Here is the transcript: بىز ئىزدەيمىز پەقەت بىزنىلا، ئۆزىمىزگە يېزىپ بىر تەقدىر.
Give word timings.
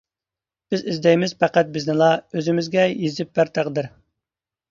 بىز 0.73 0.83
ئىزدەيمىز 0.93 1.33
پەقەت 1.43 1.69
بىزنىلا، 1.75 2.09
ئۆزىمىزگە 2.39 2.85
يېزىپ 2.93 3.35
بىر 3.41 3.51
تەقدىر. 3.59 3.93